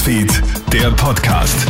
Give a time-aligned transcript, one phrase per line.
[0.00, 1.68] Newsfeed, der Podcast.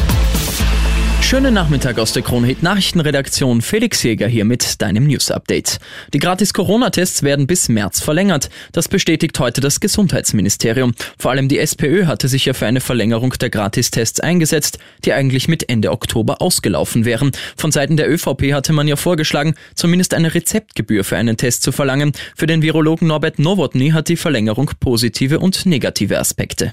[1.20, 3.60] Schönen Nachmittag aus der Kronhit Nachrichtenredaktion.
[3.60, 5.80] Felix Jäger hier mit deinem News Update.
[6.14, 8.48] Die gratis Corona-Tests werden bis März verlängert.
[8.70, 10.92] Das bestätigt heute das Gesundheitsministerium.
[11.18, 15.48] Vor allem die SPÖ hatte sich ja für eine Verlängerung der Gratistests eingesetzt, die eigentlich
[15.48, 17.32] mit Ende Oktober ausgelaufen wären.
[17.56, 21.72] Von Seiten der ÖVP hatte man ja vorgeschlagen, zumindest eine Rezeptgebühr für einen Test zu
[21.72, 22.12] verlangen.
[22.36, 26.72] Für den Virologen Norbert Nowotny hat die Verlängerung positive und negative Aspekte.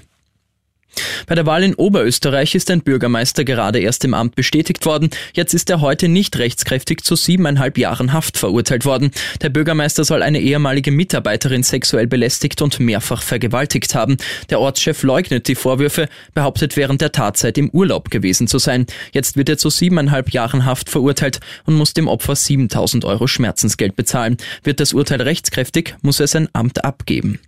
[1.28, 5.10] Bei der Wahl in Oberösterreich ist ein Bürgermeister gerade erst im Amt bestätigt worden.
[5.34, 9.10] Jetzt ist er heute nicht rechtskräftig zu siebeneinhalb Jahren Haft verurteilt worden.
[9.42, 14.16] Der Bürgermeister soll eine ehemalige Mitarbeiterin sexuell belästigt und mehrfach vergewaltigt haben.
[14.48, 18.86] Der Ortschef leugnet die Vorwürfe, behauptet während der Tatzeit im Urlaub gewesen zu sein.
[19.12, 23.96] Jetzt wird er zu siebeneinhalb Jahren Haft verurteilt und muss dem Opfer 7000 Euro Schmerzensgeld
[23.96, 24.38] bezahlen.
[24.62, 27.38] Wird das Urteil rechtskräftig, muss er sein Amt abgeben.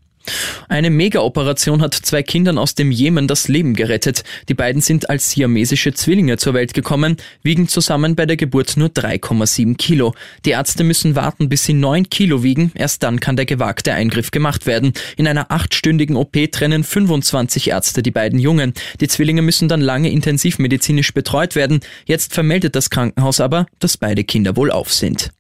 [0.69, 4.23] Eine Mega-Operation hat zwei Kindern aus dem Jemen das Leben gerettet.
[4.49, 8.89] Die beiden sind als siamesische Zwillinge zur Welt gekommen, wiegen zusammen bei der Geburt nur
[8.89, 10.15] 3,7 Kilo.
[10.45, 12.71] Die Ärzte müssen warten, bis sie 9 Kilo wiegen.
[12.75, 14.93] Erst dann kann der gewagte Eingriff gemacht werden.
[15.17, 18.75] In einer achtstündigen OP trennen 25 Ärzte die beiden Jungen.
[19.01, 21.81] Die Zwillinge müssen dann lange intensivmedizinisch betreut werden.
[22.05, 25.33] Jetzt vermeldet das Krankenhaus aber, dass beide Kinder wohl auf sind.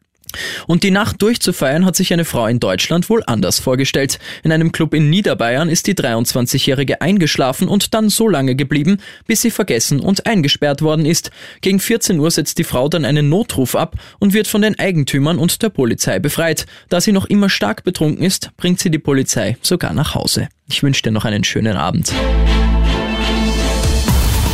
[0.66, 4.18] Und die Nacht durchzufeiern hat sich eine Frau in Deutschland wohl anders vorgestellt.
[4.42, 9.42] In einem Club in Niederbayern ist die 23-Jährige eingeschlafen und dann so lange geblieben, bis
[9.42, 11.30] sie vergessen und eingesperrt worden ist.
[11.60, 15.38] Gegen 14 Uhr setzt die Frau dann einen Notruf ab und wird von den Eigentümern
[15.38, 16.66] und der Polizei befreit.
[16.88, 20.48] Da sie noch immer stark betrunken ist, bringt sie die Polizei sogar nach Hause.
[20.68, 22.12] Ich wünsche dir noch einen schönen Abend.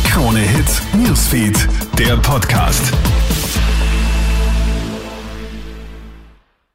[0.05, 1.67] Krone Hits, Newsfeed,
[1.99, 2.91] der Podcast.